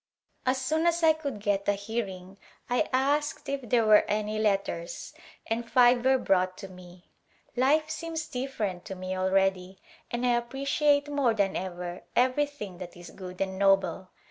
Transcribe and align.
As 0.47 0.57
soon 0.59 0.87
as 0.87 1.03
I 1.03 1.13
could 1.13 1.39
get 1.39 1.67
a 1.67 1.73
hearing 1.73 2.39
I 2.71 2.89
asked 2.91 3.47
if 3.47 3.61
there 3.69 3.83
Arrival 3.83 3.97
in 3.97 3.99
India 3.99 4.15
were 4.15 4.19
any 4.19 4.39
letters 4.39 5.13
and 5.45 5.69
five 5.69 6.03
were 6.03 6.17
brought 6.17 6.57
to 6.57 6.67
me. 6.67 7.11
Life 7.55 7.87
seems 7.91 8.25
different 8.27 8.83
to 8.85 8.95
me 8.95 9.15
already 9.15 9.79
and 10.09 10.25
I 10.25 10.29
appreciate 10.31 11.07
more 11.07 11.35
than 11.35 11.55
ever 11.55 12.01
everything 12.15 12.79
that 12.79 12.97
is 12.97 13.11
good 13.11 13.41
and 13.41 13.59
noble. 13.59 14.09